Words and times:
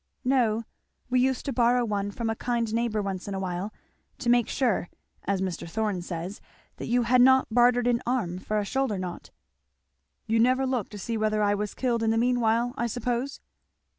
"No 0.25 0.63
we 1.11 1.19
used 1.19 1.45
to 1.45 1.53
borrow 1.53 1.85
one 1.85 2.09
from 2.09 2.27
a 2.27 2.35
kind 2.35 2.73
neighbour 2.73 3.03
once 3.03 3.27
in 3.27 3.35
a 3.35 3.39
while, 3.39 3.71
to 4.17 4.31
make 4.31 4.49
sure, 4.49 4.89
as 5.25 5.41
Mr. 5.43 5.69
Thorn 5.69 6.01
says, 6.01 6.41
that 6.77 6.87
you 6.87 7.03
had 7.03 7.21
not 7.21 7.53
bartered 7.53 7.85
an 7.85 8.01
arm 8.03 8.39
for 8.39 8.57
a 8.57 8.65
shoulder 8.65 8.97
knot." 8.97 9.29
"You 10.25 10.39
never 10.39 10.65
looked 10.65 10.89
to 10.93 10.97
see 10.97 11.17
whether 11.17 11.43
I 11.43 11.53
was 11.53 11.75
killed 11.75 12.01
in 12.01 12.09
the 12.09 12.17
meanwhile, 12.17 12.73
I 12.77 12.87
suppose?" 12.87 13.41